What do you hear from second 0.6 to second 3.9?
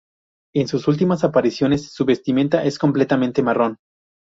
sus últimas apariciones su vestimenta es completamente marrón.